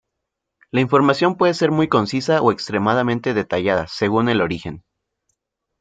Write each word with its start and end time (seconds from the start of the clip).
La 0.71 0.81
información 0.81 1.37
puede 1.37 1.53
ser 1.53 1.69
muy 1.69 1.87
concisa 1.87 2.41
o 2.41 2.51
extremadamente 2.51 3.35
detallada, 3.35 3.85
según 3.87 4.29
el 4.29 4.41
origen. 4.41 4.83